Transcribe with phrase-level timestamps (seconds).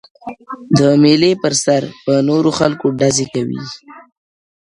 [0.77, 3.61] د مېلې پر سر په نورو خلکو ډزې کوي